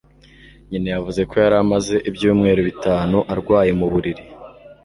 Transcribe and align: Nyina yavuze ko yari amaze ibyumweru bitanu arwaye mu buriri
Nyina 0.69 0.87
yavuze 0.95 1.21
ko 1.29 1.33
yari 1.43 1.55
amaze 1.63 1.95
ibyumweru 2.09 2.61
bitanu 2.69 3.17
arwaye 3.33 3.71
mu 3.79 3.87
buriri 3.91 4.23